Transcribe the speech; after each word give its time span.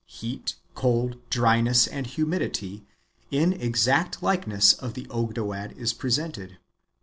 heat, 0.07 0.55
cold, 0.73 1.15
dry 1.29 1.61
ness, 1.61 1.85
and 1.85 2.07
humidity, 2.07 2.83
an 3.31 3.53
exact 3.53 4.23
likeness 4.23 4.73
of 4.73 4.95
the 4.95 5.05
Ogdoad 5.11 5.73
is 5.77 5.93
pre 5.93 6.09
sented. 6.09 6.55